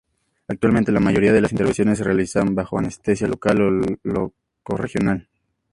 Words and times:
Actualmente 0.47 0.91
la 0.91 0.99
mayoría 0.99 1.31
de 1.31 1.41
las 1.41 1.51
intervenciones 1.51 1.99
se 1.99 2.03
realizan 2.03 2.55
bajo 2.55 2.79
anestesia 2.79 3.27
local 3.27 3.59
o 3.61 3.69
loco-regional. 4.01 5.29